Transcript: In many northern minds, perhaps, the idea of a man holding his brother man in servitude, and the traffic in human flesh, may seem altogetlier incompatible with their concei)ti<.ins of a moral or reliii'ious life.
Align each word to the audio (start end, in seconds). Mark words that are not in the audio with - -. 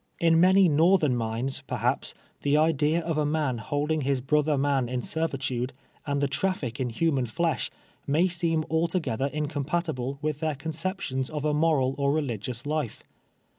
In 0.19 0.39
many 0.39 0.67
northern 0.67 1.15
minds, 1.15 1.61
perhaps, 1.67 2.15
the 2.41 2.57
idea 2.57 3.01
of 3.03 3.19
a 3.19 3.23
man 3.23 3.59
holding 3.59 4.01
his 4.01 4.19
brother 4.19 4.57
man 4.57 4.89
in 4.89 5.03
servitude, 5.03 5.73
and 6.07 6.21
the 6.21 6.27
traffic 6.27 6.79
in 6.79 6.89
human 6.89 7.27
flesh, 7.27 7.69
may 8.07 8.27
seem 8.27 8.63
altogetlier 8.63 9.29
incompatible 9.31 10.17
with 10.19 10.39
their 10.39 10.55
concei)ti<.ins 10.55 11.29
of 11.29 11.45
a 11.45 11.53
moral 11.53 11.93
or 11.99 12.13
reliii'ious 12.13 12.65
life. 12.65 13.03